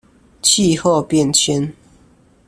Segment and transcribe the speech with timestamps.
[0.41, 1.71] 氣候變遷